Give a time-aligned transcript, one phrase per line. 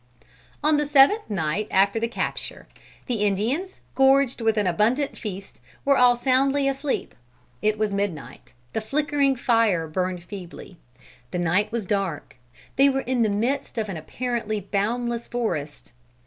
[0.63, 2.67] On the seventh night after the capture,
[3.05, 7.13] the Indians, gorged with an abundant feast, were all soundly asleep.
[7.61, 8.51] It was midnight.
[8.73, 10.77] The flickering fire burned feebly.
[11.29, 12.35] The night was dark.
[12.77, 15.91] They were in the midst of an apparently boundless forest.